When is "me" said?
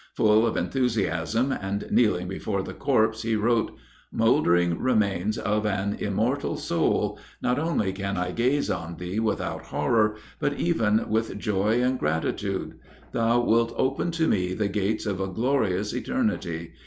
14.27-14.55